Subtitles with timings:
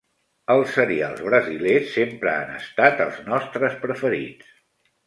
[0.53, 4.55] Els serials brasilers sempre han estat els nostres preferits.